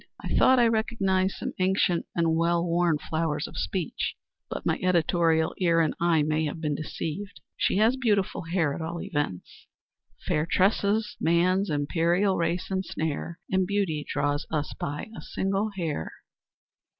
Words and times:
I 0.19 0.33
thought 0.35 0.57
I 0.57 0.67
recognized 0.67 1.35
some 1.35 1.53
ancient 1.59 2.07
and 2.15 2.35
well 2.35 2.65
worn 2.65 2.97
flowers 2.97 3.45
of 3.45 3.55
speech, 3.55 4.15
but 4.49 4.65
my 4.65 4.79
editorial 4.81 5.53
ear 5.59 5.79
and 5.79 5.93
eye 6.01 6.23
may 6.23 6.45
have 6.45 6.59
been 6.59 6.73
deceived. 6.73 7.39
She 7.55 7.77
has 7.77 7.97
beautiful 7.97 8.41
hair 8.45 8.73
at 8.73 8.81
all 8.81 8.99
events." 8.99 9.67
"'Fair 10.25 10.47
tresses 10.49 11.17
man's 11.19 11.69
imperial 11.69 12.35
race 12.35 12.71
ensnare; 12.71 13.39
And 13.51 13.67
beauty 13.67 14.03
draws 14.11 14.47
us 14.49 14.73
by 14.79 15.07
a 15.15 15.21
single 15.21 15.69
hair.' 15.77 16.11